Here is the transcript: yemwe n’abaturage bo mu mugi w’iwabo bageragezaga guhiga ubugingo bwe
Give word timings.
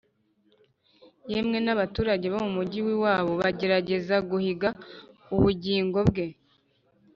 yemwe 1.31 1.57
n’abaturage 1.65 2.25
bo 2.33 2.39
mu 2.45 2.51
mugi 2.57 2.79
w’iwabo 2.85 3.31
bageragezaga 3.41 4.27
guhiga 4.31 4.69
ubugingo 5.35 5.99
bwe 6.09 6.25